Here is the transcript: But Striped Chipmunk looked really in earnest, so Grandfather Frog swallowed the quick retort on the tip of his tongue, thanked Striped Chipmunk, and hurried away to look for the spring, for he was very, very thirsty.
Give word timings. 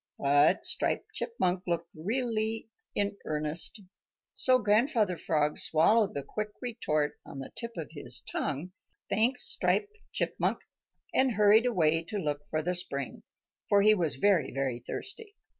But 0.17 0.65
Striped 0.65 1.13
Chipmunk 1.13 1.61
looked 1.67 1.91
really 1.95 2.71
in 2.95 3.17
earnest, 3.23 3.81
so 4.33 4.57
Grandfather 4.57 5.15
Frog 5.15 5.59
swallowed 5.59 6.15
the 6.15 6.23
quick 6.23 6.49
retort 6.59 7.19
on 7.23 7.37
the 7.37 7.51
tip 7.55 7.77
of 7.77 7.89
his 7.91 8.21
tongue, 8.21 8.71
thanked 9.11 9.41
Striped 9.41 9.95
Chipmunk, 10.11 10.61
and 11.13 11.33
hurried 11.33 11.67
away 11.67 12.01
to 12.05 12.17
look 12.17 12.47
for 12.49 12.63
the 12.63 12.73
spring, 12.73 13.21
for 13.69 13.83
he 13.83 13.93
was 13.93 14.15
very, 14.15 14.51
very 14.51 14.79
thirsty. 14.79 15.35